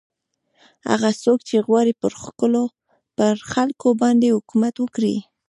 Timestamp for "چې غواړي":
1.49-1.93